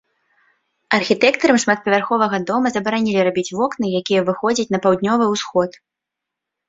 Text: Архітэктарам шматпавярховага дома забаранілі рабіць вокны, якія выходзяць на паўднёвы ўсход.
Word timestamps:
Архітэктарам 0.97 1.57
шматпавярховага 1.63 2.37
дома 2.51 2.67
забаранілі 2.75 3.19
рабіць 3.29 3.47
вокны, 3.59 3.85
якія 4.01 4.21
выходзяць 4.31 4.69
на 4.77 4.85
паўднёвы 4.87 5.25
ўсход. 5.37 5.69